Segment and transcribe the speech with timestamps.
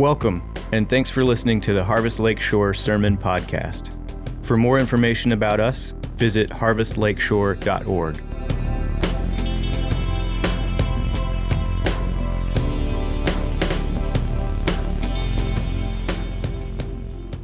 [0.00, 0.42] Welcome,
[0.72, 3.98] and thanks for listening to the Harvest Lakeshore Sermon Podcast.
[4.42, 8.16] For more information about us, visit harvestlakeshore.org.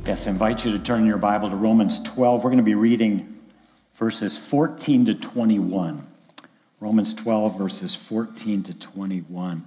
[0.06, 2.42] Yes, I invite you to turn your Bible to Romans 12.
[2.42, 3.38] We're going to be reading
[3.96, 6.06] verses 14 to 21.
[6.80, 9.66] Romans 12, verses 14 to 21.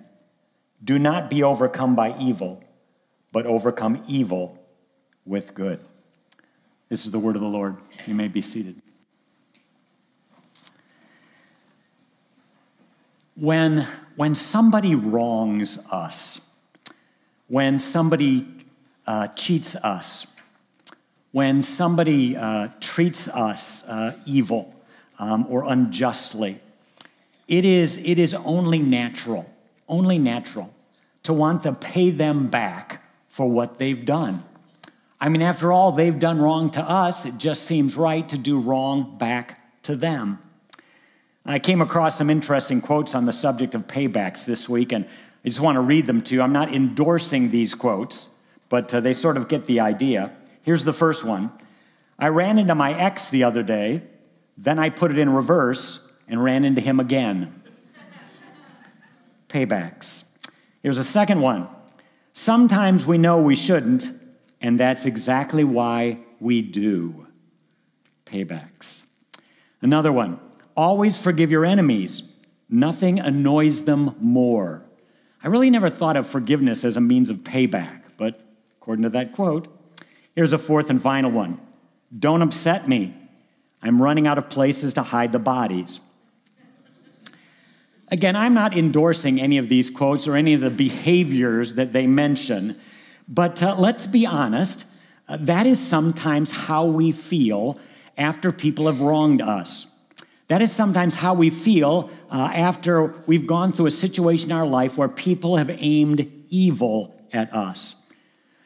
[0.83, 2.63] Do not be overcome by evil,
[3.31, 4.57] but overcome evil
[5.25, 5.83] with good.
[6.89, 7.77] This is the word of the Lord.
[8.07, 8.81] You may be seated.
[13.35, 16.41] When, when somebody wrongs us,
[17.47, 18.47] when somebody
[19.07, 20.27] uh, cheats us,
[21.31, 24.75] when somebody uh, treats us uh, evil
[25.17, 26.59] um, or unjustly,
[27.47, 29.50] it is, it is only natural
[29.91, 30.73] only natural
[31.23, 34.43] to want to pay them back for what they've done.
[35.19, 37.25] I mean, after all, they've done wrong to us.
[37.25, 40.39] It just seems right to do wrong back to them.
[41.45, 45.47] I came across some interesting quotes on the subject of paybacks this week, and I
[45.47, 46.41] just want to read them to you.
[46.41, 48.29] I'm not endorsing these quotes,
[48.69, 50.31] but uh, they sort of get the idea.
[50.63, 51.51] Here's the first one
[52.17, 54.03] I ran into my ex the other day,
[54.57, 57.60] then I put it in reverse and ran into him again
[59.51, 60.23] paybacks.
[60.81, 61.67] Here's a second one.
[62.33, 64.09] Sometimes we know we shouldn't,
[64.61, 67.27] and that's exactly why we do.
[68.25, 69.03] Paybacks.
[69.81, 70.39] Another one.
[70.75, 72.23] Always forgive your enemies.
[72.69, 74.83] Nothing annoys them more.
[75.43, 78.39] I really never thought of forgiveness as a means of payback, but
[78.77, 79.67] according to that quote,
[80.35, 81.59] here's a fourth and final one.
[82.17, 83.13] Don't upset me.
[83.81, 85.99] I'm running out of places to hide the bodies.
[88.11, 92.07] Again, I'm not endorsing any of these quotes or any of the behaviors that they
[92.07, 92.77] mention,
[93.25, 94.83] but uh, let's be honest,
[95.29, 97.79] uh, that is sometimes how we feel
[98.17, 99.87] after people have wronged us.
[100.49, 104.67] That is sometimes how we feel uh, after we've gone through a situation in our
[104.67, 107.95] life where people have aimed evil at us.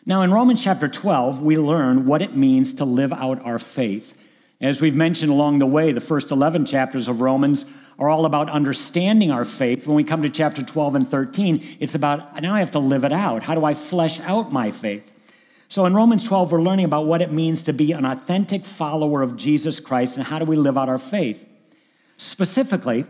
[0.08, 4.18] Now, in Romans chapter 12, we learn what it means to live out our faith.
[4.60, 7.68] As we've mentioned along the way, the first 11 chapters of Romans
[7.98, 9.88] are all about understanding our faith.
[9.88, 13.04] When we come to chapter 12 and 13, it's about now I have to live
[13.04, 13.44] it out.
[13.44, 15.12] How do I flesh out my faith?
[15.68, 19.22] So in Romans 12, we're learning about what it means to be an authentic follower
[19.22, 21.44] of Jesus Christ and how do we live out our faith.
[22.18, 23.06] Specifically,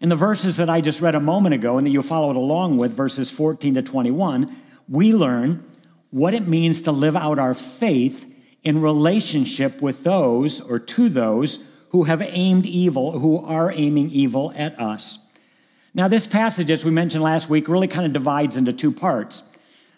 [0.00, 2.78] in the verses that I just read a moment ago and that you followed along
[2.78, 4.56] with, verses 14 to 21,
[4.88, 5.64] we learn
[6.10, 8.32] what it means to live out our faith
[8.62, 14.52] in relationship with those or to those who have aimed evil, who are aiming evil
[14.56, 15.18] at us.
[15.94, 19.42] Now, this passage, as we mentioned last week, really kind of divides into two parts.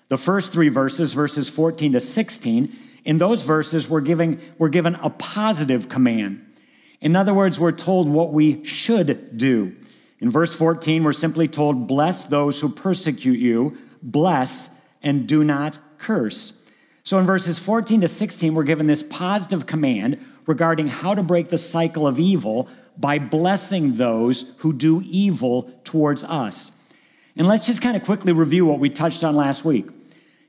[0.08, 4.94] The first three verses, verses 14 to 16, in those verses, we're, giving, we're given
[4.96, 6.44] a positive command.
[7.00, 9.74] In other words, we're told what we should do.
[10.20, 14.70] In verse 14, we're simply told, Bless those who persecute you, bless
[15.02, 16.62] and do not curse.
[17.04, 21.48] So in verses 14 to 16, we're given this positive command regarding how to break
[21.48, 22.68] the cycle of evil
[22.98, 26.72] by blessing those who do evil towards us.
[27.36, 29.86] And let's just kind of quickly review what we touched on last week.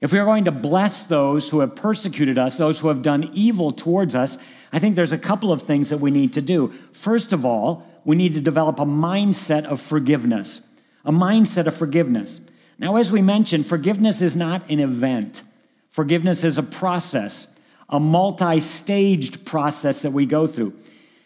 [0.02, 3.30] If we are going to bless those who have persecuted us, those who have done
[3.36, 4.40] evil towards us,
[4.74, 6.74] I think there's a couple of things that we need to do.
[6.94, 10.62] First of all, we need to develop a mindset of forgiveness.
[11.06, 12.42] A mindset of forgiveness.
[12.80, 15.44] Now, as we mentioned, forgiveness is not an event,
[15.92, 17.46] forgiveness is a process
[17.92, 20.74] a multi staged process that we go through.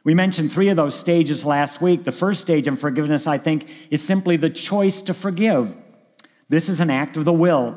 [0.04, 2.04] We mentioned three of those stages last week.
[2.04, 5.76] The first stage in forgiveness, I think, is simply the choice to forgive.
[6.48, 7.76] This is an act of the will.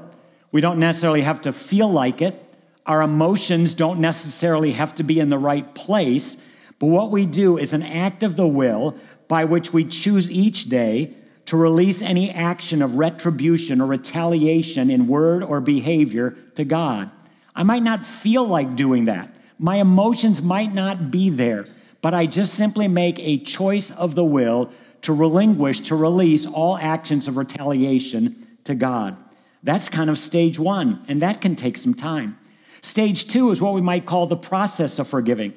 [0.53, 2.45] We don't necessarily have to feel like it.
[2.85, 6.37] Our emotions don't necessarily have to be in the right place.
[6.79, 8.97] But what we do is an act of the will
[9.27, 11.15] by which we choose each day
[11.47, 17.11] to release any action of retribution or retaliation in word or behavior to God.
[17.59, 19.31] I might not feel like doing that.
[19.59, 21.67] My emotions might not be there
[22.01, 24.71] but I just simply make a choice of the will
[25.03, 29.17] to relinquish, to release all actions of retaliation to God.
[29.63, 32.39] That's kind of stage one, and that can take some time.
[32.83, 35.53] Stage two is what we might call the process of forgiving.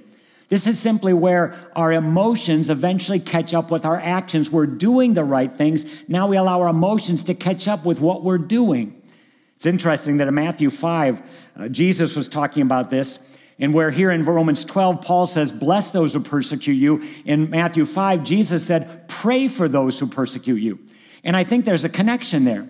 [0.50, 4.51] This is simply where our emotions eventually catch up with our actions.
[4.51, 5.86] We're doing the right things.
[6.07, 9.00] Now we allow our emotions to catch up with what we're doing.
[9.62, 11.22] It's interesting that in Matthew 5,
[11.56, 13.19] uh, Jesus was talking about this.
[13.60, 17.08] And where here in Romans 12, Paul says, Bless those who persecute you.
[17.25, 20.80] In Matthew 5, Jesus said, Pray for those who persecute you.
[21.24, 22.68] And I think there's a connection there.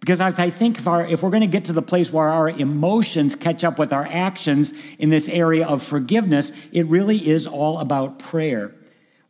[0.00, 2.48] Because I think if, our, if we're going to get to the place where our
[2.48, 7.80] emotions catch up with our actions in this area of forgiveness, it really is all
[7.80, 8.74] about prayer.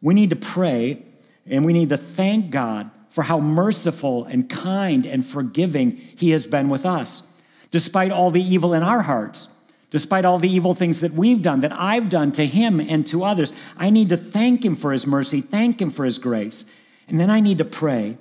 [0.00, 1.04] We need to pray
[1.44, 6.46] and we need to thank God for how merciful and kind and forgiving He has
[6.46, 7.22] been with us,
[7.70, 9.48] despite all the evil in our hearts
[9.90, 13.24] despite all the evil things that we've done, that I've done to him and to
[13.24, 13.52] others.
[13.76, 16.64] I need to thank him for his mercy, thank him for his grace.
[17.08, 18.16] And then I need to pray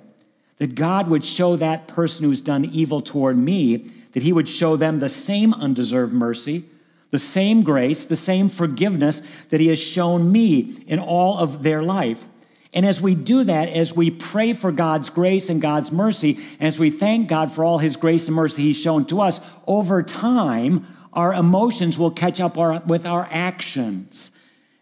[0.58, 3.76] that God would show that person who's done evil toward me,
[4.12, 6.64] that he would show them the same undeserved mercy,
[7.12, 11.82] the same grace, the same forgiveness that he has shown me in all of their
[11.82, 12.26] life.
[12.72, 16.78] And as we do that, as we pray for God's grace and God's mercy, as
[16.78, 20.86] we thank God for all his grace and mercy he's shown to us, over time,
[21.12, 24.30] our emotions will catch up our, with our actions.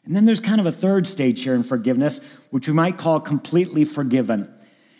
[0.05, 2.21] And then there's kind of a third stage here in forgiveness,
[2.51, 4.53] which we might call completely forgiven.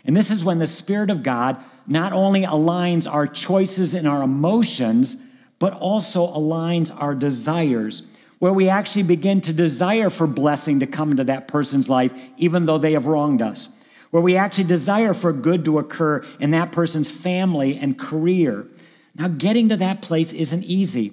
[0.05, 4.23] And this is when the Spirit of God not only aligns our choices and our
[4.23, 5.19] emotions,
[5.59, 8.03] but also aligns our desires,
[8.39, 12.67] where we actually begin to desire for blessing to come into that person's life, even
[12.67, 13.69] though they have wronged us,
[14.11, 18.67] where we actually desire for good to occur in that person's family and career.
[19.15, 21.13] Now, getting to that place isn't easy.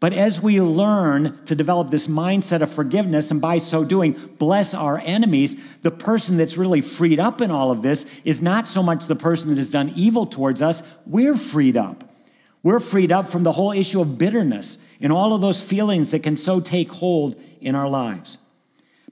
[0.00, 4.74] But as we learn to develop this mindset of forgiveness and by so doing, bless
[4.74, 8.82] our enemies, the person that's really freed up in all of this is not so
[8.82, 10.82] much the person that has done evil towards us.
[11.06, 12.04] We're freed up.
[12.62, 16.22] We're freed up from the whole issue of bitterness and all of those feelings that
[16.22, 18.38] can so take hold in our lives.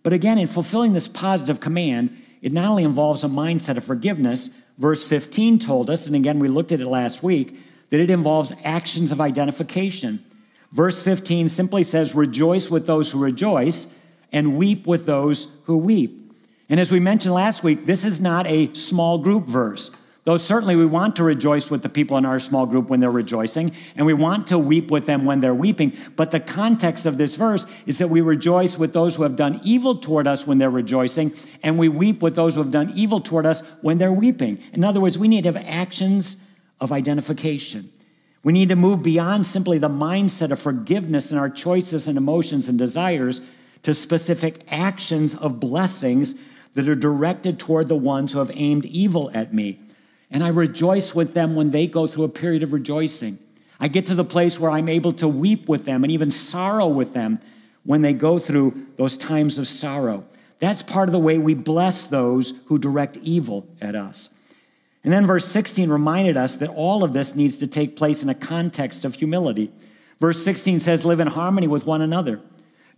[0.03, 4.49] But again, in fulfilling this positive command, it not only involves a mindset of forgiveness,
[4.79, 7.59] verse 15 told us, and again, we looked at it last week,
[7.91, 10.25] that it involves actions of identification.
[10.73, 13.89] Verse 15 simply says, Rejoice with those who rejoice
[14.33, 16.33] and weep with those who weep.
[16.71, 19.91] And as we mentioned last week, this is not a small group verse.
[20.25, 23.11] Though certainly we want to rejoice with the people in our small group when they're
[23.11, 25.97] rejoicing, and we want to weep with them when they're weeping.
[26.15, 29.61] But the context of this verse is that we rejoice with those who have done
[29.65, 31.35] evil toward us when they're rejoicing,
[31.65, 34.63] and we weep with those who have done evil toward us when they're weeping.
[34.73, 36.37] In other words, we need to have actions
[36.81, 37.91] of identification.
[38.45, 42.69] We need to move beyond simply the mindset of forgiveness in our choices and emotions
[42.69, 43.41] and desires
[43.83, 46.37] to specific actions of blessings
[46.75, 49.81] that are directed toward the ones who have aimed evil at me.
[50.33, 53.39] And I rejoice with them when they go through a period of rejoicing.
[53.79, 56.89] I get to the place where I'm able to weep with them and even sorrow
[56.89, 57.39] with them
[57.85, 60.25] when they go through those times of sorrow.
[60.59, 64.31] That's part of the way we bless those who direct evil at us.
[65.05, 68.29] And then verse 16 reminded us that all of this needs to take place in
[68.29, 69.73] a context of humility.
[70.21, 72.41] Verse 16 says, Live in harmony with one another.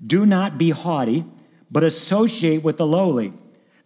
[0.06, 1.24] Do not be haughty,
[1.70, 3.32] but associate with the lowly.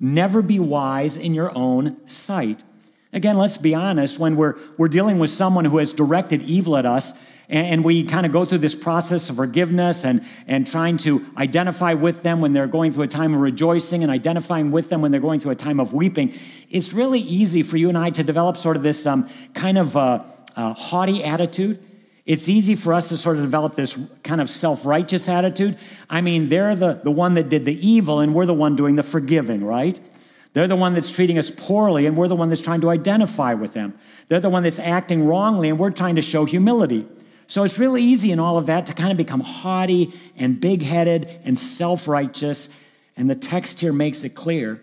[0.01, 2.65] Never be wise in your own sight.
[3.13, 6.85] Again, let's be honest, when we're, we're dealing with someone who has directed evil at
[6.85, 7.15] us,
[7.51, 11.95] and we kind of go through this process of forgiveness and, and trying to identify
[11.95, 15.11] with them when they're going through a time of rejoicing and identifying with them when
[15.11, 16.35] they're going through a time of weeping.
[16.69, 19.97] It's really easy for you and I to develop sort of this um, kind of
[19.97, 20.25] uh,
[20.57, 21.83] uh, haughty attitude.
[22.27, 25.79] It's easy for us to sort of develop this kind of self righteous attitude.
[26.11, 28.97] I mean, they're the, the one that did the evil, and we're the one doing
[28.97, 29.99] the forgiving, right?
[30.53, 33.55] They're the one that's treating us poorly, and we're the one that's trying to identify
[33.55, 33.99] with them.
[34.29, 37.07] They're the one that's acting wrongly, and we're trying to show humility.
[37.47, 40.83] So it's really easy in all of that to kind of become haughty and big
[40.83, 42.69] headed and self righteous.
[43.17, 44.83] And the text here makes it clear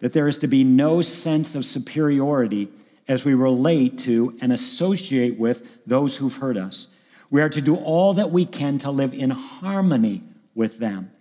[0.00, 2.68] that there is to be no sense of superiority
[3.06, 6.88] as we relate to and associate with those who've hurt us.
[7.30, 10.22] We are to do all that we can to live in harmony
[10.54, 11.12] with them.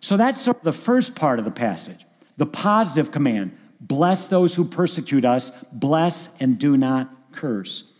[0.00, 2.05] So that's sort of the first part of the passage
[2.36, 7.92] the positive command bless those who persecute us, bless and do not curse.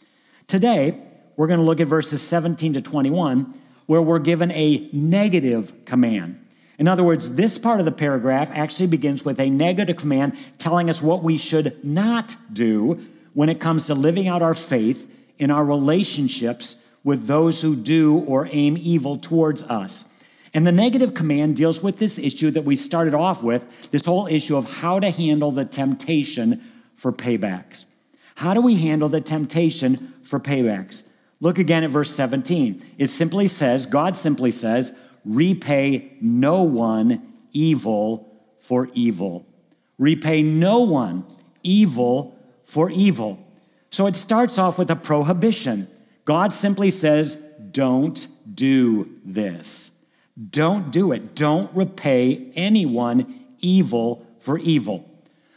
[0.46, 1.00] Today,
[1.36, 3.54] we're going to look at verses 17 to 21,
[3.86, 6.42] where we're given a negative command.
[6.78, 10.90] In other words, this part of the paragraph actually begins with a negative command telling
[10.90, 13.02] us what we should not do
[13.32, 18.18] when it comes to living out our faith in our relationships with those who do
[18.20, 20.04] or aim evil towards us.
[20.56, 24.26] And the negative command deals with this issue that we started off with this whole
[24.26, 26.64] issue of how to handle the temptation
[26.96, 27.84] for paybacks.
[28.36, 31.02] How do we handle the temptation for paybacks?
[31.42, 32.82] Look again at verse 17.
[32.96, 34.96] It simply says, God simply says,
[35.26, 38.26] repay no one evil
[38.60, 39.44] for evil.
[39.98, 41.26] Repay no one
[41.64, 42.34] evil
[42.64, 43.38] for evil.
[43.90, 45.86] So it starts off with a prohibition.
[46.24, 47.36] God simply says,
[47.72, 49.90] don't do this.
[50.50, 51.34] Don't do it.
[51.34, 55.08] Don't repay anyone evil for evil.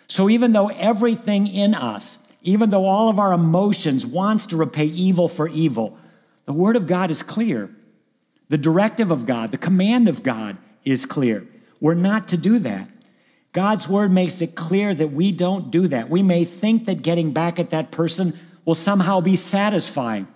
[0.08, 4.86] So even though everything in us, even though all of our emotions wants to repay
[4.86, 5.98] evil for evil,
[6.46, 7.70] the word of God is clear.
[8.48, 11.46] The directive of God, the command of God is clear.
[11.80, 12.90] We're not to do that.
[13.52, 16.10] God's word makes it clear that we don't do that.
[16.10, 20.28] We may think that getting back at that person will somehow be satisfying.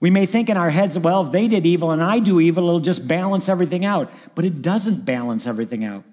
[0.00, 2.68] We may think in our heads, well, if they did evil and I do evil,
[2.68, 4.10] it'll just balance everything out.
[4.34, 6.04] But it doesn't balance everything out.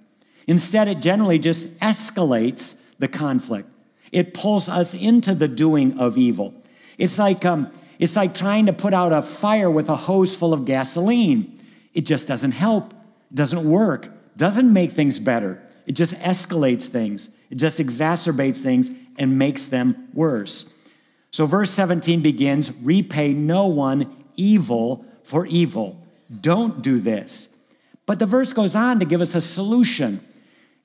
[0.47, 3.69] Instead, it generally just escalates the conflict.
[4.11, 6.53] It pulls us into the doing of evil.
[6.97, 10.53] It's like um, it's like trying to put out a fire with a hose full
[10.53, 11.59] of gasoline.
[11.93, 12.93] It just doesn't help,
[13.33, 15.61] doesn't work, doesn't make things better.
[15.85, 20.73] It just escalates things, it just exacerbates things and makes them worse.
[21.33, 26.01] So, verse 17 begins repay no one evil for evil.
[26.41, 27.53] Don't do this.
[28.05, 30.25] But the verse goes on to give us a solution,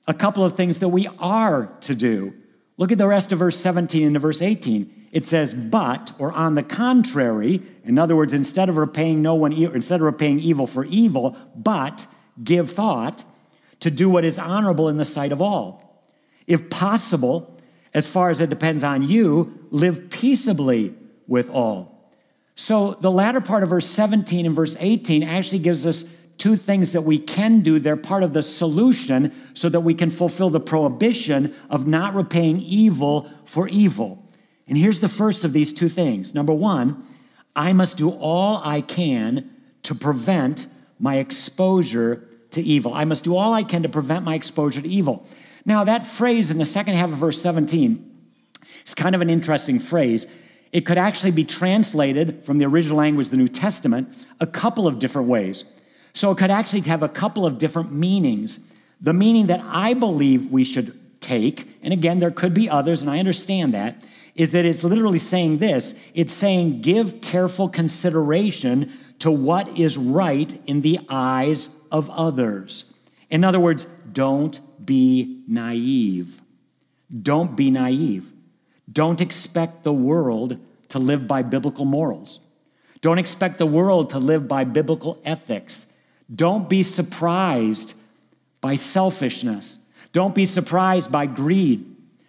[0.07, 2.33] a couple of things that we are to do.
[2.75, 6.55] Look at the rest of verse 17 into verse 18 it says, but, or on
[6.55, 10.85] the contrary, in other words, instead of repaying no one, instead of repaying evil for
[10.85, 12.05] evil, but
[12.43, 13.23] give thought
[13.79, 16.03] to do what is honorable in the sight of all.
[16.45, 17.58] If possible,
[17.93, 20.93] as far as it depends on you, live peaceably
[21.27, 22.11] with all.
[22.55, 26.03] So the latter part of verse 17 and verse 18 actually gives us
[26.37, 27.79] two things that we can do.
[27.79, 32.61] They're part of the solution so that we can fulfill the prohibition of not repaying
[32.61, 34.25] evil for evil.
[34.67, 36.33] And here's the first of these two things.
[36.33, 37.03] Number one,
[37.55, 39.49] I must do all I can
[39.83, 40.67] to prevent
[40.99, 42.93] my exposure to evil.
[42.93, 45.25] I must do all I can to prevent my exposure to evil.
[45.65, 48.05] Now, that phrase in the second half of verse 17
[48.85, 50.27] is kind of an interesting phrase.
[50.71, 54.99] It could actually be translated from the original language, the New Testament, a couple of
[54.99, 55.65] different ways.
[56.13, 58.59] So it could actually have a couple of different meanings.
[59.01, 63.09] The meaning that I believe we should take, and again, there could be others, and
[63.09, 64.03] I understand that,
[64.35, 70.57] is that it's literally saying this it's saying, give careful consideration to what is right
[70.65, 72.85] in the eyes of others.
[73.29, 76.41] In other words, don't be naive.
[77.21, 78.31] Don't be naive.
[78.91, 80.57] Don't expect the world
[80.89, 82.39] to live by biblical morals.
[83.01, 85.91] Don't expect the world to live by biblical ethics.
[86.33, 87.93] Don't be surprised
[88.61, 89.79] by selfishness.
[90.11, 91.85] Don't be surprised by greed.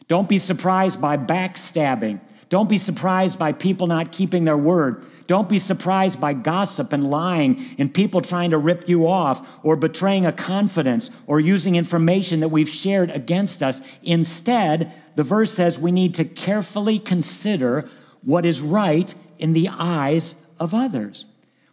[0.07, 2.21] Don't be surprised by backstabbing.
[2.49, 5.04] Don't be surprised by people not keeping their word.
[5.31, 9.77] Don't be surprised by gossip and lying and people trying to rip you off or
[9.77, 13.81] betraying a confidence or using information that we've shared against us.
[14.03, 17.89] Instead, the verse says we need to carefully consider
[18.23, 21.27] what is right in the eyes of others.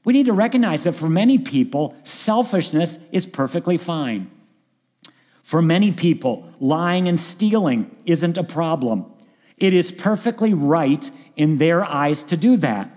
[0.05, 4.29] We need to recognize that for many people, selfishness is perfectly fine.
[5.41, 9.07] For many people, lying and stealing isn't a problem.
[9.57, 12.91] It is perfectly right in their eyes to do that.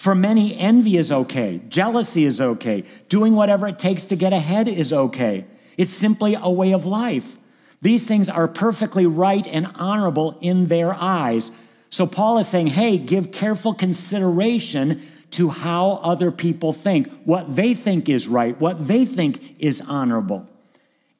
[0.00, 4.66] For many, envy is okay, jealousy is okay, doing whatever it takes to get ahead
[4.66, 5.44] is okay.
[5.76, 7.36] It's simply a way of life.
[7.82, 11.52] These things are perfectly right and honorable in their eyes.
[11.90, 17.74] So Paul is saying, hey, give careful consideration to how other people think, what they
[17.74, 20.48] think is right, what they think is honorable.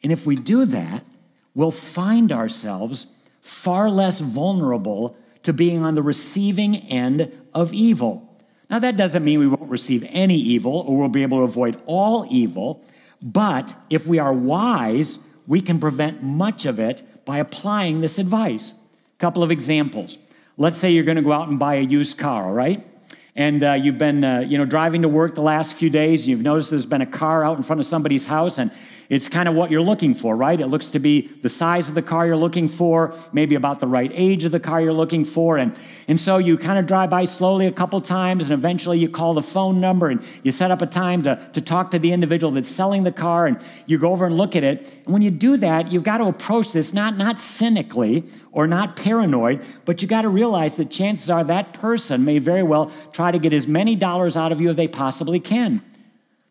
[0.02, 1.04] And if we do that,
[1.54, 3.08] we'll find ourselves
[3.42, 8.26] far less vulnerable to being on the receiving end of evil.
[8.70, 11.80] Now, that doesn't mean we won't receive any evil or we'll be able to avoid
[11.86, 12.84] all evil,
[13.20, 18.72] but if we are wise, we can prevent much of it by applying this advice.
[18.72, 20.18] A couple of examples.
[20.56, 22.86] Let's say you're going to go out and buy a used car, all right?
[23.36, 26.28] and uh, you've been uh, you know driving to work the last few days and
[26.28, 28.70] you've noticed there's been a car out in front of somebody's house and
[29.10, 30.60] It's kind of what you're looking for, right?
[30.60, 33.88] It looks to be the size of the car you're looking for, maybe about the
[33.88, 35.58] right age of the car you're looking for.
[35.58, 35.76] And,
[36.06, 39.34] and so you kind of drive by slowly a couple times, and eventually you call
[39.34, 42.52] the phone number and you set up a time to, to talk to the individual
[42.52, 44.88] that's selling the car, and you go over and look at it.
[45.04, 48.94] And when you do that, you've got to approach this not, not cynically or not
[48.94, 53.32] paranoid, but you got to realize that chances are that person may very well try
[53.32, 55.82] to get as many dollars out of you as they possibly can.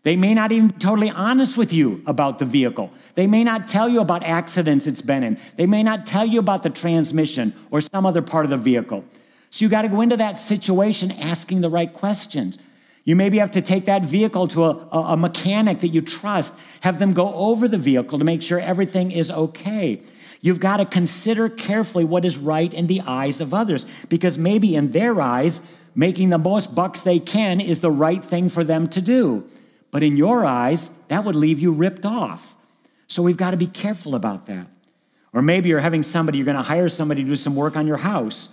[0.09, 2.91] They may not even be totally honest with you about the vehicle.
[3.13, 5.37] They may not tell you about accidents it's been in.
[5.55, 9.05] They may not tell you about the transmission or some other part of the vehicle.
[9.51, 12.57] So you got to go into that situation asking the right questions.
[13.03, 16.97] You maybe have to take that vehicle to a, a, mechanic that you trust, have
[16.97, 20.01] them go over the vehicle to make sure everything is okay.
[20.41, 24.75] You've got to consider carefully what is right in the eyes of others, because maybe
[24.75, 25.61] in their eyes,
[25.93, 29.47] making the most bucks they can is the right thing for them to do.
[29.91, 32.55] But in your eyes, that would leave you ripped off.
[33.07, 34.67] So we've got to be careful about that.
[35.33, 37.87] Or maybe you're having somebody, you're going to hire somebody to do some work on
[37.87, 38.49] your house.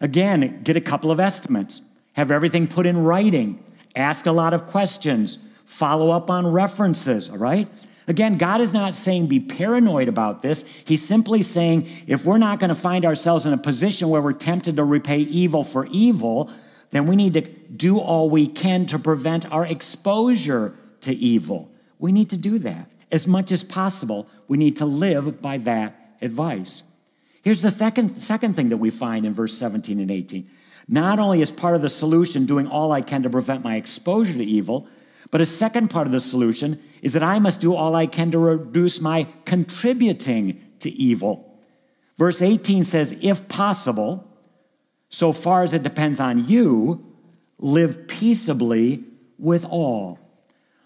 [0.00, 1.82] Again, get a couple of estimates,
[2.14, 3.62] have everything put in writing,
[3.94, 7.68] ask a lot of questions, follow up on references, all right?
[8.08, 10.64] Again, God is not saying be paranoid about this.
[10.84, 14.32] He's simply saying if we're not going to find ourselves in a position where we're
[14.32, 16.50] tempted to repay evil for evil,
[16.90, 17.42] then we need to
[17.82, 21.68] do all we can to prevent our exposure to evil.
[21.98, 22.88] We need to do that.
[23.10, 26.84] As much as possible, we need to live by that advice.
[27.42, 30.48] Here's the second, second thing that we find in verse 17 and 18.
[30.86, 34.34] Not only is part of the solution doing all I can to prevent my exposure
[34.34, 34.86] to evil,
[35.32, 38.30] but a second part of the solution is that I must do all I can
[38.30, 41.58] to reduce my contributing to evil.
[42.16, 44.30] Verse 18 says, if possible,
[45.08, 47.11] so far as it depends on you,
[47.62, 49.04] live peaceably
[49.38, 50.18] with all.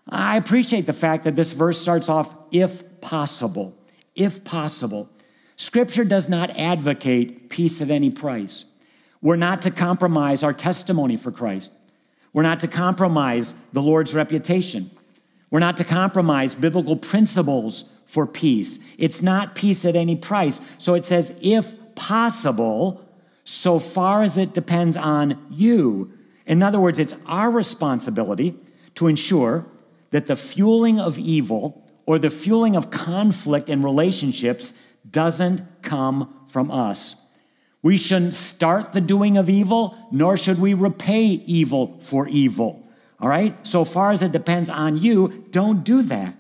[0.09, 3.75] I appreciate the fact that this verse starts off, if possible.
[4.15, 5.11] If possible.
[5.57, 8.67] Scripture does not advocate peace at any price.
[9.21, 11.73] We're not to compromise our testimony for Christ.
[12.33, 14.91] We're not to compromise the Lord's reputation.
[15.51, 18.79] We're not to compromise biblical principles for peace.
[18.99, 20.61] It's not peace at any price.
[20.79, 23.03] So it says, if possible,
[23.45, 26.13] so far as it depends on you.
[26.47, 28.55] In other words, it's our responsibility
[28.95, 29.67] to ensure
[30.11, 34.73] that the fueling of evil or the fueling of conflict in relationships
[35.11, 37.17] doesn't come from us.
[37.83, 42.83] We shouldn't start the doing of evil, nor should we repay evil for evil.
[43.21, 43.55] All right?
[43.67, 46.35] So far as it depends on you, don't do that.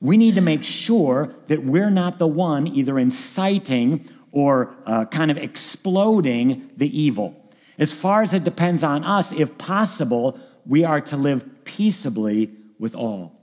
[0.00, 5.30] We need to make sure that we're not the one either inciting or uh, kind
[5.30, 7.45] of exploding the evil.
[7.78, 12.94] As far as it depends on us, if possible, we are to live peaceably with
[12.94, 13.40] all.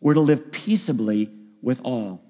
[0.00, 1.30] We're to live peaceably
[1.62, 2.22] with all.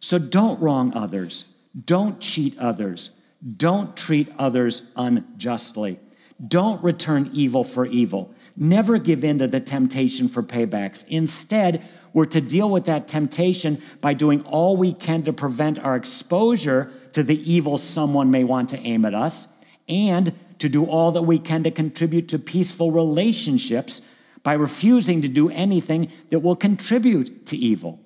[0.00, 1.44] So don't wrong others,
[1.84, 3.10] don't cheat others,
[3.56, 5.98] don't treat others unjustly,
[6.46, 8.34] don't return evil for evil.
[8.56, 11.04] Never give in to the temptation for paybacks.
[11.08, 11.82] Instead,
[12.12, 16.92] we're to deal with that temptation by doing all we can to prevent our exposure
[17.12, 19.48] to the evil someone may want to aim at us,
[19.88, 24.02] and to do all that we can to contribute to peaceful relationships
[24.42, 28.00] by refusing to do anything that will contribute to evil.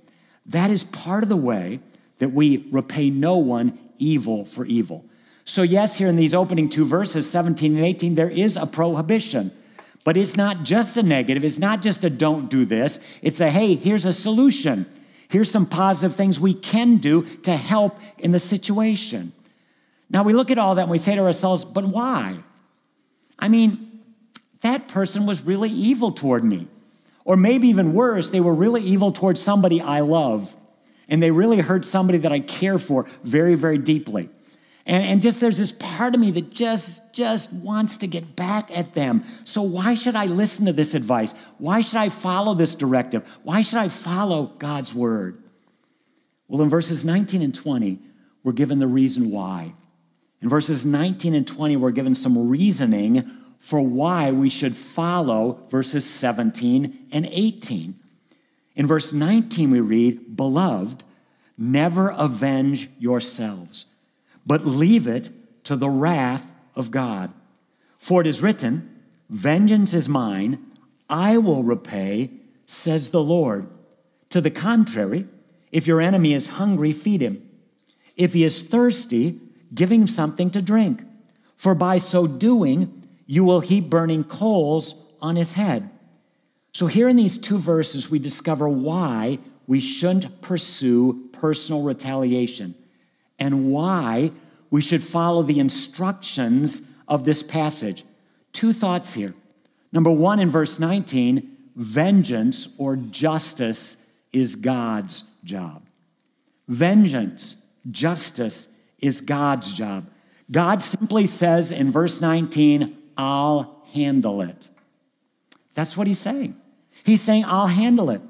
[0.47, 1.81] That is part of the way
[2.19, 5.05] that we repay no one evil for evil.
[5.45, 9.53] So, yes, here in these opening two verses, 17 and 18, there is a prohibition.
[10.05, 11.45] But it's not just a negative.
[11.45, 12.99] It's not just a don't do this.
[13.23, 14.87] It's a hey, here's a solution.
[15.29, 19.33] Here's some positive things we can do to help in the situation.
[20.11, 22.39] Now we look at all that and we say to ourselves, but why?
[23.39, 24.03] I mean,
[24.61, 26.69] that person was really evil toward me.
[27.25, 30.55] Or maybe even worse, they were really evil toward somebody I love.
[31.09, 34.29] And they really hurt somebody that I care for very, very deeply.
[34.87, 38.77] And, and just there's this part of me that just just wants to get back
[38.77, 39.25] at them.
[39.45, 41.33] So why should I listen to this advice?
[41.59, 43.27] Why should I follow this directive?
[43.43, 45.43] Why should I follow God's word?
[46.49, 47.99] Well, in verses 19 and 20,
[48.43, 49.73] we're given the reason why.
[50.45, 53.25] In verses 19 and 20, we're given some reasoning
[53.61, 57.95] for why we should follow verses 17 and 18.
[58.77, 61.03] In verse 19, we read, Beloved,
[61.57, 63.87] never avenge yourselves
[64.45, 65.31] but leave it
[65.65, 67.33] to the wrath of God.
[67.99, 70.59] For it is written, Vengeance is mine,
[71.09, 72.33] I will repay,
[72.67, 73.67] says the Lord.
[74.29, 75.27] To the contrary,
[75.73, 77.49] if your enemy is hungry, feed him.
[78.15, 79.41] If he is thirsty,
[79.75, 81.03] give him something to drink.
[81.57, 85.91] For by so doing, you will heap burning coals on his head.
[86.73, 92.75] So, here in these two verses, we discover why we shouldn't pursue personal retaliation
[93.39, 94.33] and why
[94.71, 98.05] we should follow the instructions of this passage.
[98.53, 99.35] Two thoughts here.
[99.93, 103.97] Number one, in verse 19, vengeance or justice
[104.33, 105.83] is God's job.
[106.67, 107.57] Vengeance,
[107.91, 110.09] justice is God's job.
[110.51, 114.69] God simply says in verse 19, I'll handle it.
[115.75, 116.57] That's what he's saying.
[117.05, 118.21] He's saying, I'll handle it.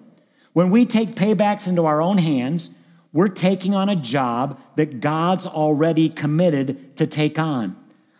[0.53, 2.70] When we take paybacks into our own hands,
[3.12, 7.77] we're taking on a job that God's already committed to take on.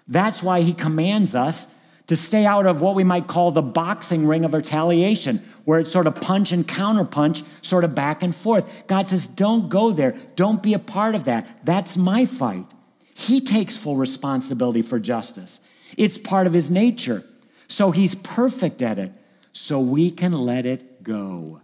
[0.07, 1.68] That's why he commands us
[2.06, 5.90] to stay out of what we might call the boxing ring of retaliation, where it's
[5.90, 8.86] sort of punch and counterpunch, sort of back and forth.
[8.86, 10.16] God says, Don't go there.
[10.36, 11.64] Don't be a part of that.
[11.64, 12.66] That's my fight.
[13.14, 15.60] He takes full responsibility for justice,
[15.96, 17.24] it's part of his nature.
[17.68, 19.12] So he's perfect at it.
[19.52, 21.62] So we can let it go.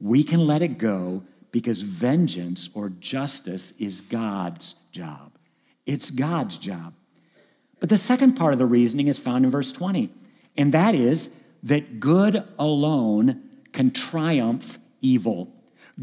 [0.00, 1.22] We can let it go
[1.52, 5.32] because vengeance or justice is God's job.
[5.86, 6.92] It's God's job.
[7.80, 10.10] But the second part of the reasoning is found in verse 20,
[10.56, 11.30] and that is
[11.62, 15.52] that good alone can triumph evil.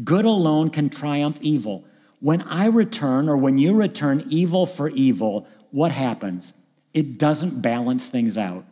[0.04, 1.84] Good alone can triumph evil.
[2.20, 6.52] When I return or when you return evil for evil, what happens?
[6.94, 8.64] It doesn't balance things out.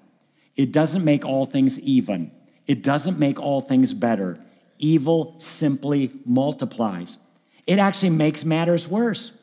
[0.57, 2.31] It doesn't make all things even.
[2.67, 4.37] It doesn't make all things better.
[4.79, 7.19] Evil simply multiplies.
[7.67, 9.39] It actually makes matters worse.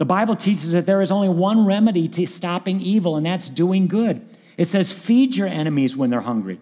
[0.00, 3.86] The Bible teaches that there is only one remedy to stopping evil, and that's doing
[3.86, 4.26] good.
[4.56, 6.58] It says, Feed your enemies when they're hungry.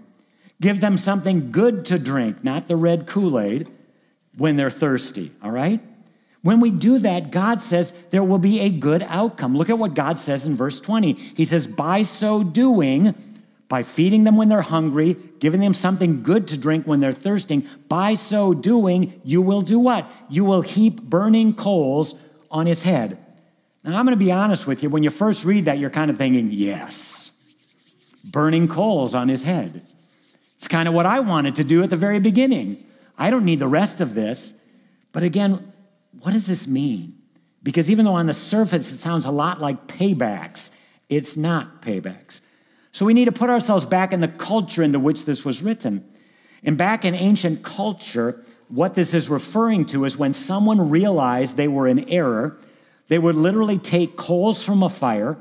[0.60, 3.68] Give them something good to drink, not the red Kool Aid,
[4.36, 5.80] when they're thirsty, all right?
[6.42, 9.56] When we do that, God says there will be a good outcome.
[9.56, 11.12] Look at what God says in verse 20.
[11.12, 13.14] He says, By so doing,
[13.68, 17.68] by feeding them when they're hungry, giving them something good to drink when they're thirsting,
[17.86, 20.10] by so doing, you will do what?
[20.28, 22.16] You will heap burning coals
[22.50, 23.16] on his head.
[23.88, 26.10] And I'm going to be honest with you, when you first read that, you're kind
[26.10, 27.32] of thinking, yes,
[28.22, 29.80] burning coals on his head.
[30.58, 32.84] It's kind of what I wanted to do at the very beginning.
[33.16, 34.52] I don't need the rest of this.
[35.10, 35.72] But again,
[36.20, 37.14] what does this mean?
[37.62, 40.70] Because even though on the surface it sounds a lot like paybacks,
[41.08, 42.42] it's not paybacks.
[42.92, 46.06] So we need to put ourselves back in the culture into which this was written.
[46.62, 51.68] And back in ancient culture, what this is referring to is when someone realized they
[51.68, 52.58] were in error
[53.08, 55.36] they would literally take coals from a fire,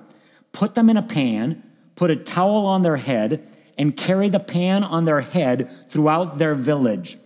[0.52, 1.64] put them in a pan,
[1.96, 3.46] put a towel on their head,
[3.78, 7.18] and carry the pan on their head throughout their village.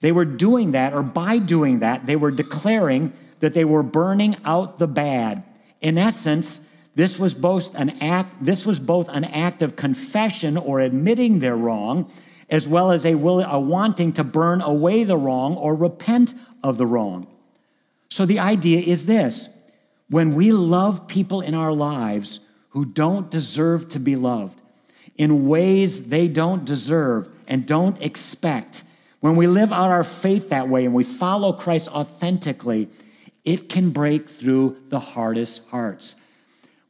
[0.00, 4.36] They were doing that, or by doing that, they were declaring that they were burning
[4.44, 5.42] out the bad.
[5.80, 6.60] In essence,
[6.94, 11.56] this was both an act, this was both an act of confession or admitting their
[11.56, 12.10] wrong,
[12.48, 16.78] as well as a, will, a wanting to burn away the wrong or repent of
[16.78, 17.26] the wrong.
[18.08, 19.50] So the idea is this
[20.08, 22.40] when we love people in our lives
[22.70, 24.60] who don't deserve to be loved
[25.16, 28.84] in ways they don't deserve and don't expect,
[29.20, 32.88] when we live out our faith that way and we follow Christ authentically,
[33.44, 36.16] it can break through the hardest hearts.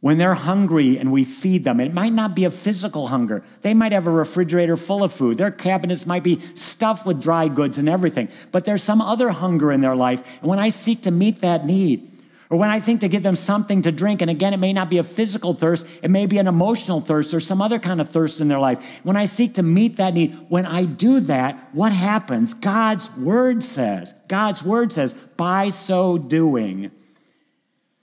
[0.01, 3.43] When they're hungry and we feed them, it might not be a physical hunger.
[3.63, 5.39] They might have a refrigerator full of food.
[5.39, 9.73] Their cabinets might be stuffed with dry goods and everything, but there's some other hunger
[9.73, 10.23] in their life.
[10.41, 12.11] And when I seek to meet that need,
[12.49, 14.89] or when I think to give them something to drink, and again, it may not
[14.89, 18.09] be a physical thirst, it may be an emotional thirst or some other kind of
[18.09, 19.01] thirst in their life.
[19.03, 22.55] When I seek to meet that need, when I do that, what happens?
[22.55, 26.93] God's word says, God's word says, by so doing,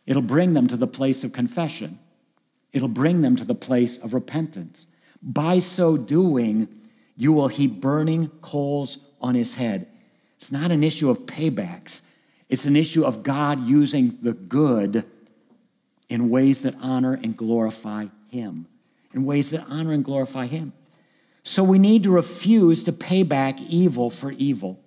[0.05, 1.99] it'll bring them to the place of confession.
[2.73, 4.87] It'll bring them to the place of repentance.
[5.21, 6.67] By so doing,
[7.15, 9.87] you will heap burning coals on his head.
[10.35, 12.01] It's not an issue of paybacks.
[12.53, 15.05] It's an issue of God using the good
[16.07, 18.67] in ways that honor and glorify Him,
[19.11, 20.71] in ways that honor and glorify Him.
[21.41, 24.79] So we need to refuse to pay back evil for evil.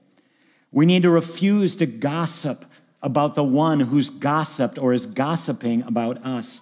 [0.71, 2.67] We need to refuse to gossip
[3.03, 6.61] about the one who's gossiped or is gossiping about us.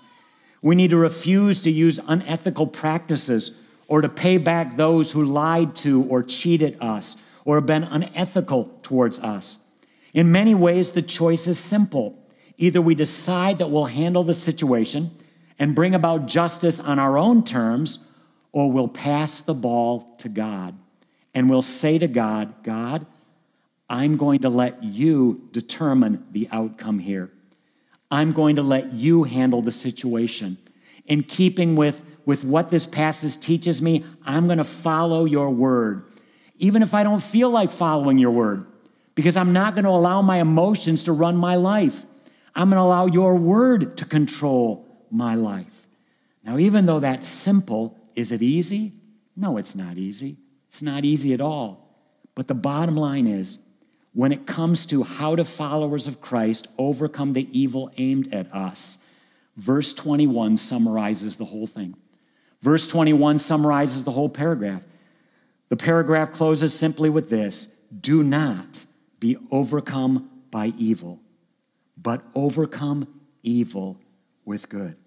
[0.62, 3.50] We need to refuse to use unethical practices
[3.88, 8.78] or to pay back those who lied to or cheated us or have been unethical
[8.82, 9.58] towards us.
[10.14, 12.16] In many ways, the choice is simple.
[12.56, 15.10] Either we decide that we'll handle the situation
[15.58, 17.98] and bring about justice on our own terms,
[18.52, 20.76] or we'll pass the ball to God.
[21.34, 23.06] And we'll say to God, God,
[23.90, 27.30] I'm going to let you determine the outcome here.
[28.10, 30.58] I'm going to let you handle the situation.
[31.06, 36.04] In keeping with, with what this passage teaches me, I'm going to follow your word.
[36.58, 38.66] Even if I don't feel like following your word,
[39.14, 42.04] because I'm not going to allow my emotions to run my life.
[42.54, 45.86] I'm going to allow your word to control my life.
[46.44, 48.92] Now, even though that's simple, is it easy?
[49.36, 50.36] No, it's not easy.
[50.68, 51.96] It's not easy at all.
[52.34, 53.58] But the bottom line is
[54.12, 58.98] when it comes to how do followers of Christ overcome the evil aimed at us,
[59.56, 61.96] verse 21 summarizes the whole thing.
[62.62, 64.82] Verse 21 summarizes the whole paragraph.
[65.68, 67.66] The paragraph closes simply with this
[68.00, 68.84] Do not
[69.24, 71.18] be overcome by evil,
[71.96, 73.08] but overcome
[73.42, 73.98] evil
[74.44, 74.98] with good.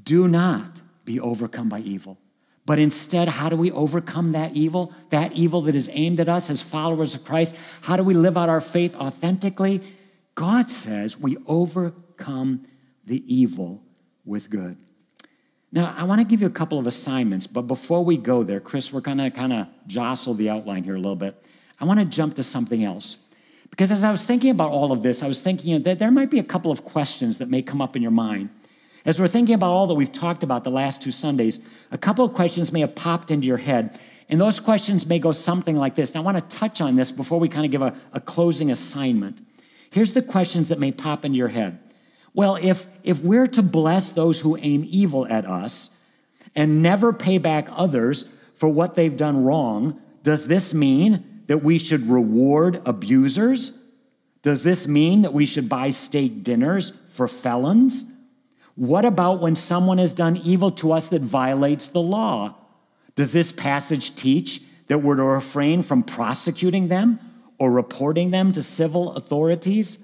[0.00, 2.18] Do not be overcome by evil.
[2.66, 4.92] But instead, how do we overcome that evil?
[5.10, 7.56] That evil that is aimed at us as followers of Christ?
[7.80, 9.82] How do we live out our faith authentically?
[10.36, 12.64] God says we overcome
[13.04, 13.82] the evil
[14.24, 14.76] with good.
[15.72, 18.60] Now, I want to give you a couple of assignments, but before we go there,
[18.60, 21.44] Chris, we're going to kind of jostle the outline here a little bit.
[21.80, 23.16] I want to jump to something else.
[23.72, 26.30] Because as I was thinking about all of this, I was thinking that there might
[26.30, 28.50] be a couple of questions that may come up in your mind.
[29.06, 31.58] As we're thinking about all that we've talked about the last two Sundays,
[31.90, 33.98] a couple of questions may have popped into your head.
[34.28, 36.10] And those questions may go something like this.
[36.10, 38.70] And I want to touch on this before we kind of give a, a closing
[38.70, 39.38] assignment.
[39.90, 41.78] Here's the questions that may pop into your head.
[42.34, 45.90] Well, if, if we're to bless those who aim evil at us
[46.54, 51.78] and never pay back others for what they've done wrong, does this mean that we
[51.78, 53.72] should reward abusers?
[54.42, 58.04] Does this mean that we should buy steak dinners for felons?
[58.74, 62.54] What about when someone has done evil to us that violates the law?
[63.14, 67.20] Does this passage teach that we're to refrain from prosecuting them
[67.58, 69.98] or reporting them to civil authorities?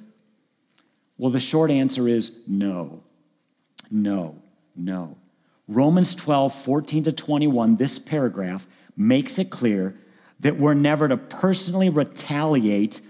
[1.16, 3.02] Well, the short answer is no.
[3.90, 4.36] No,
[4.76, 5.16] no.
[5.66, 9.94] Romans 12, 14 to 21, this paragraph makes it clear
[10.40, 13.00] that we're never to personally retaliate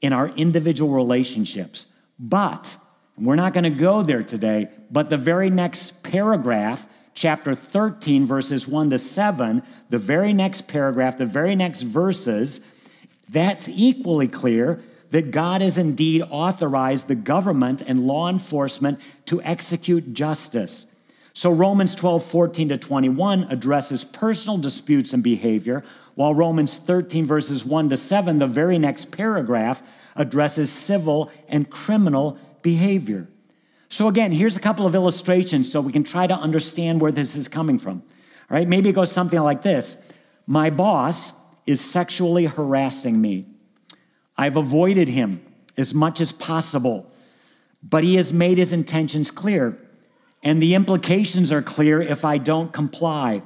[0.00, 1.86] in our individual relationships.
[2.18, 2.76] But
[3.18, 8.68] we're not going to go there today, but the very next paragraph, chapter 13, verses
[8.68, 12.60] 1 to 7, the very next paragraph, the very next verses,
[13.28, 20.12] that's equally clear that God has indeed authorized the government and law enforcement to execute
[20.12, 20.86] justice.
[21.32, 25.84] So Romans 12, 14 to 21 addresses personal disputes and behavior,
[26.16, 29.82] while Romans 13, verses 1 to 7, the very next paragraph,
[30.16, 33.28] addresses civil and criminal behavior.
[33.90, 37.36] So, again, here's a couple of illustrations so we can try to understand where this
[37.36, 38.02] is coming from.
[38.50, 39.98] All right, maybe it goes something like this
[40.46, 41.34] My boss
[41.66, 43.44] is sexually harassing me.
[44.38, 45.42] I've avoided him
[45.76, 47.12] as much as possible,
[47.82, 49.78] but he has made his intentions clear,
[50.42, 53.42] and the implications are clear if I don't comply.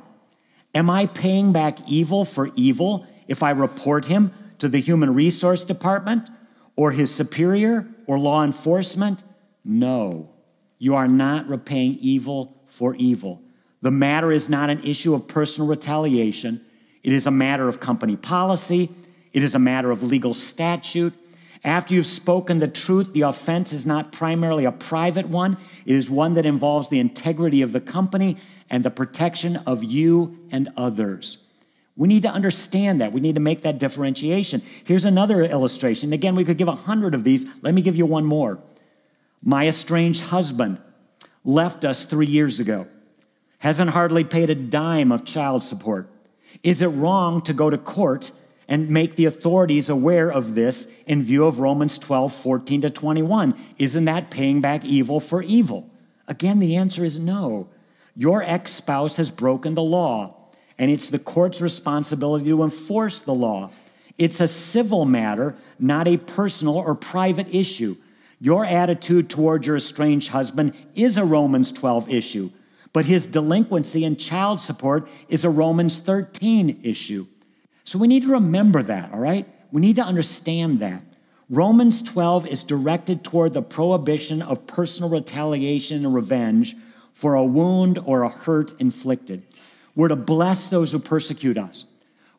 [0.74, 5.64] Am I paying back evil for evil if I report him to the Human Resource
[5.64, 6.28] Department
[6.76, 9.24] or his superior or law enforcement?
[9.64, 10.30] No,
[10.78, 13.42] you are not repaying evil for evil.
[13.82, 16.64] The matter is not an issue of personal retaliation,
[17.02, 18.90] it is a matter of company policy,
[19.32, 21.14] it is a matter of legal statute.
[21.62, 26.08] After you've spoken the truth, the offense is not primarily a private one, it is
[26.08, 28.38] one that involves the integrity of the company
[28.70, 31.38] and the protection of you and others.
[31.96, 33.12] We need to understand that.
[33.12, 34.62] We need to make that differentiation.
[34.84, 36.14] Here's another illustration.
[36.14, 37.44] Again, we could give a hundred of these.
[37.60, 38.58] Let me give you one more.
[39.42, 40.78] My estranged husband
[41.44, 42.86] left us three years ago,
[43.58, 46.08] hasn't hardly paid a dime of child support.
[46.62, 48.32] Is it wrong to go to court
[48.70, 53.54] and make the authorities aware of this in view of Romans 12, 14 to 21?
[53.78, 55.90] Isn't that paying back evil for evil?
[56.28, 57.68] Again, the answer is no.
[58.16, 60.36] Your ex spouse has broken the law
[60.78, 63.70] and it's the court's responsibility to enforce the law.
[64.16, 67.96] It's a civil matter, not a personal or private issue.
[68.40, 72.50] Your attitude toward your estranged husband is a Romans 12 issue,
[72.94, 77.26] but his delinquency in child support is a Romans 13 issue.
[77.90, 79.48] So we need to remember that, all right?
[79.72, 81.02] We need to understand that.
[81.48, 86.76] Romans 12 is directed toward the prohibition of personal retaliation and revenge
[87.14, 89.42] for a wound or a hurt inflicted.
[89.96, 91.82] We're to bless those who persecute us.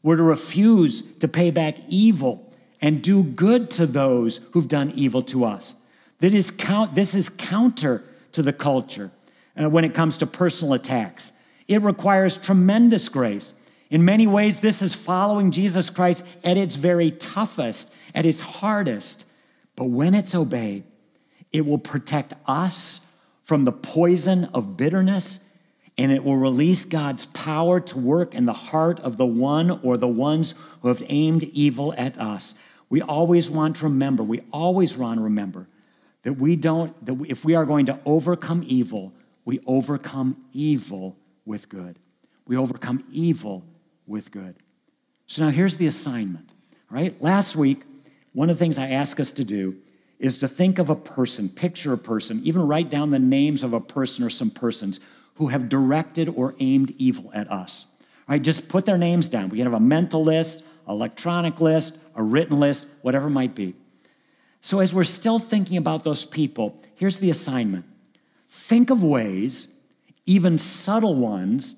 [0.01, 2.49] We're to refuse to pay back evil
[2.81, 5.75] and do good to those who've done evil to us.
[6.21, 9.11] That is count, this is counter to the culture
[9.61, 11.33] uh, when it comes to personal attacks.
[11.67, 13.53] It requires tremendous grace.
[13.91, 19.25] In many ways, this is following Jesus Christ at its very toughest, at its hardest.
[19.75, 20.85] But when it's obeyed,
[21.51, 23.01] it will protect us
[23.43, 25.41] from the poison of bitterness
[25.97, 29.97] and it will release God's power to work in the heart of the one or
[29.97, 32.55] the ones who have aimed evil at us.
[32.89, 35.67] We always want to remember, we always want to remember
[36.23, 39.11] that we don't, that if we are going to overcome evil,
[39.43, 41.99] we overcome evil with good.
[42.47, 43.65] We overcome evil
[44.07, 44.55] with good.
[45.27, 46.49] So now here's the assignment,
[46.89, 47.19] right?
[47.21, 47.83] Last week,
[48.33, 49.77] one of the things I asked us to do
[50.19, 53.73] is to think of a person, picture a person, even write down the names of
[53.73, 54.99] a person or some persons
[55.35, 57.85] who have directed or aimed evil at us.
[57.99, 59.49] All right, just put their names down.
[59.49, 63.73] We can have a mental list, electronic list, a written list, whatever it might be.
[64.61, 67.85] So, as we're still thinking about those people, here's the assignment
[68.47, 69.69] think of ways,
[70.25, 71.75] even subtle ones,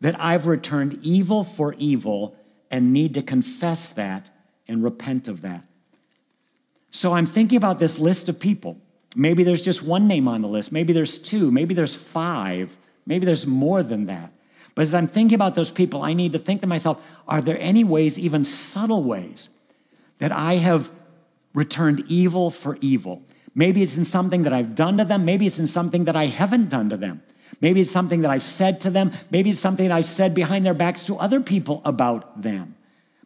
[0.00, 2.36] that I've returned evil for evil
[2.70, 4.30] and need to confess that
[4.68, 5.64] and repent of that.
[6.90, 8.78] So, I'm thinking about this list of people.
[9.14, 13.24] Maybe there's just one name on the list, maybe there's two, maybe there's five, maybe
[13.24, 14.32] there's more than that.
[14.74, 17.58] But as I'm thinking about those people, I need to think to myself are there
[17.58, 19.48] any ways, even subtle ways,
[20.18, 20.90] that I have
[21.54, 23.22] returned evil for evil.
[23.54, 25.24] Maybe it's in something that I've done to them.
[25.24, 27.22] Maybe it's in something that I haven't done to them.
[27.60, 29.12] Maybe it's something that I've said to them.
[29.30, 32.76] Maybe it's something that I've said behind their backs to other people about them.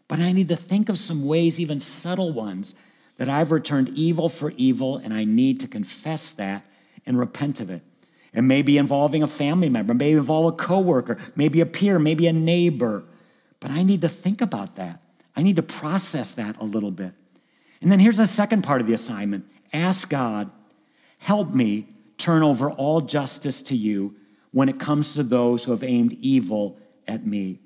[0.09, 2.75] But I need to think of some ways, even subtle ones,
[3.17, 6.65] that I've returned evil for evil, and I need to confess that
[7.07, 7.83] and repent of it.
[8.33, 12.27] It may be involving a family member, maybe involve a coworker, maybe a peer, maybe
[12.27, 13.05] a neighbor.
[13.59, 15.01] But I need to think about that.
[15.37, 17.13] I need to process that a little bit.
[17.81, 20.51] And then here's the second part of the assignment ask God,
[21.19, 21.87] help me
[22.21, 24.15] turn over all justice to you
[24.53, 27.61] when it comes to those who have aimed evil at me.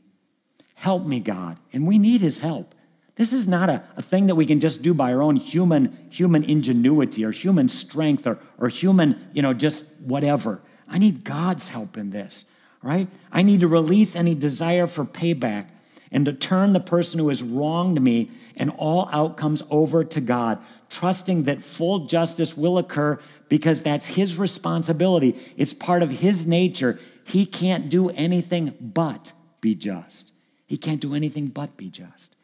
[0.75, 1.59] Help me, God.
[1.73, 2.75] And we need his help.
[3.17, 6.09] This is not a, a thing that we can just do by our own human,
[6.11, 10.61] human ingenuity or human strength or, or human, you know, just whatever.
[10.88, 12.47] I need God's help in this,
[12.83, 13.09] right?
[13.33, 15.69] I need to release any desire for payback
[16.14, 20.61] and to turn the person who has wronged me and all outcomes over to God,
[20.88, 25.37] trusting that full justice will occur because that's His responsibility.
[25.57, 27.00] It's part of His nature.
[27.24, 30.33] He can't do anything but be just.
[30.66, 32.37] He can't do anything but be just.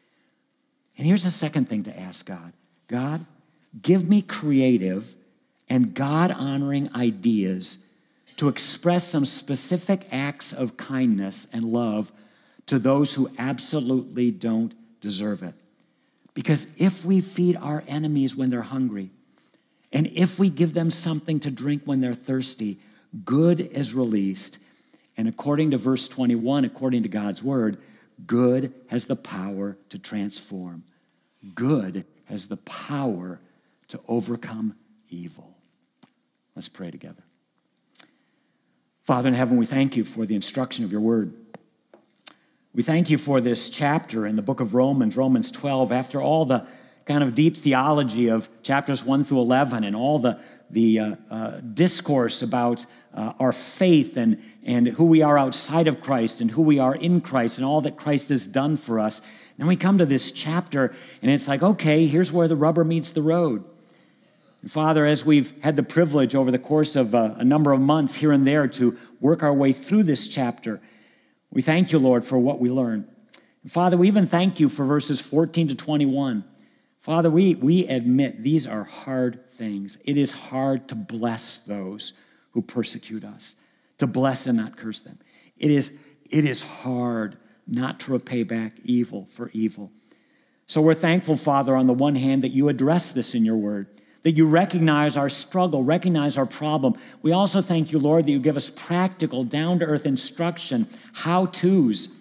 [0.97, 2.51] And here's the second thing to ask God
[2.89, 3.25] God,
[3.81, 5.15] give me creative
[5.69, 7.77] and God honoring ideas
[8.35, 12.11] to express some specific acts of kindness and love
[12.71, 15.53] to those who absolutely don't deserve it.
[16.33, 19.09] Because if we feed our enemies when they're hungry,
[19.91, 22.79] and if we give them something to drink when they're thirsty,
[23.25, 24.57] good is released.
[25.17, 27.77] And according to verse 21, according to God's word,
[28.25, 30.85] good has the power to transform.
[31.53, 33.41] Good has the power
[33.89, 34.75] to overcome
[35.09, 35.57] evil.
[36.55, 37.23] Let's pray together.
[39.03, 41.33] Father in heaven, we thank you for the instruction of your word.
[42.73, 46.45] We thank you for this chapter in the book of Romans, Romans 12, after all
[46.45, 46.65] the
[47.05, 51.59] kind of deep theology of chapters 1 through 11 and all the, the uh, uh,
[51.73, 56.61] discourse about uh, our faith and, and who we are outside of Christ and who
[56.61, 59.21] we are in Christ and all that Christ has done for us.
[59.57, 63.11] Then we come to this chapter and it's like, okay, here's where the rubber meets
[63.11, 63.65] the road.
[64.61, 67.73] And Father, as we've had the privilege over the course of a, uh, a number
[67.73, 70.79] of months here and there to work our way through this chapter,
[71.51, 73.07] we thank you, Lord, for what we learn.
[73.67, 76.43] Father, we even thank you for verses 14 to 21.
[77.01, 79.97] Father, we, we admit these are hard things.
[80.05, 82.13] It is hard to bless those
[82.51, 83.55] who persecute us,
[83.97, 85.19] to bless and not curse them.
[85.57, 85.91] It is,
[86.29, 87.37] it is hard
[87.67, 89.91] not to repay back evil for evil.
[90.67, 93.87] So we're thankful, Father, on the one hand, that you address this in your word
[94.23, 96.95] that you recognize our struggle, recognize our problem.
[97.21, 101.47] We also thank you, Lord, that you give us practical, down to earth instruction, how
[101.47, 102.17] to's,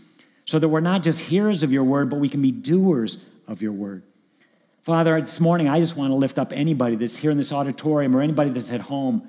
[0.46, 3.60] so that we're not just hearers of your word, but we can be doers of
[3.60, 4.02] your word.
[4.82, 8.16] Father, this morning I just want to lift up anybody that's here in this auditorium
[8.16, 9.28] or anybody that's at home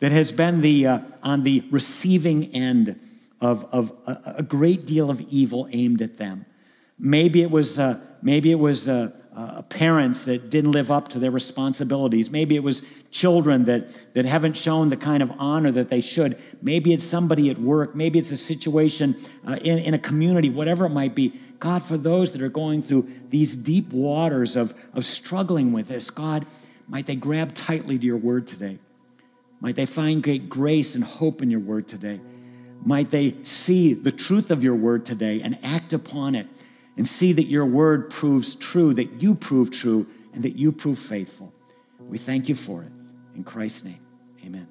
[0.00, 2.98] that has been the, uh, on the receiving end
[3.40, 6.44] of, of a, a, great deal of evil aimed at them.
[6.98, 11.20] Maybe it was, uh, maybe it was uh, uh, parents that didn't live up to
[11.20, 12.28] their responsibilities.
[12.28, 12.82] Maybe it was
[13.12, 16.36] children that, that haven't shown the kind of honor that they should.
[16.60, 17.94] Maybe it's somebody at work.
[17.94, 19.16] Maybe it's a situation
[19.46, 21.38] uh, in, in a community, whatever it might be.
[21.60, 26.10] God, for those that are going through these deep waters of, of struggling with this,
[26.10, 26.44] God,
[26.88, 28.78] might they grab tightly to your word today.
[29.60, 32.18] Might they find great grace and hope in your word today.
[32.84, 36.48] Might they see the truth of your word today and act upon it
[36.98, 40.98] and see that your word proves true, that you prove true, and that you prove
[40.98, 41.52] faithful.
[42.00, 42.92] We thank you for it.
[43.34, 44.00] In Christ's name,
[44.44, 44.68] amen.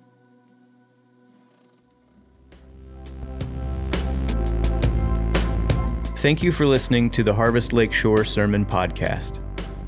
[6.18, 9.44] Thank you for listening to the Harvest Lakeshore Sermon Podcast.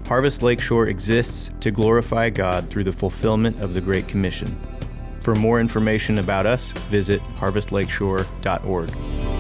[0.08, 4.48] Harvest Lakeshore exists to glorify God through the fulfillment of the Great Commission.
[5.22, 9.39] For more information about us, visit harvestlakeshore.org.